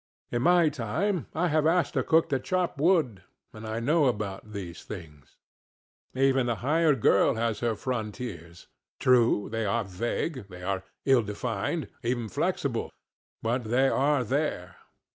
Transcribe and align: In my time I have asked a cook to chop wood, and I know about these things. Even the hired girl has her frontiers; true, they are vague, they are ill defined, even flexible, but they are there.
In 0.31 0.41
my 0.41 0.67
time 0.69 1.27
I 1.35 1.49
have 1.49 1.67
asked 1.67 1.95
a 1.95 2.01
cook 2.01 2.29
to 2.29 2.39
chop 2.39 2.79
wood, 2.79 3.21
and 3.53 3.67
I 3.67 3.79
know 3.79 4.07
about 4.07 4.51
these 4.51 4.83
things. 4.83 5.37
Even 6.15 6.47
the 6.47 6.55
hired 6.65 7.01
girl 7.01 7.35
has 7.35 7.59
her 7.59 7.75
frontiers; 7.75 8.65
true, 8.99 9.47
they 9.51 9.63
are 9.63 9.83
vague, 9.83 10.47
they 10.49 10.63
are 10.63 10.81
ill 11.05 11.21
defined, 11.21 11.87
even 12.01 12.29
flexible, 12.29 12.91
but 13.43 13.65
they 13.65 13.89
are 13.89 14.23
there. 14.23 14.77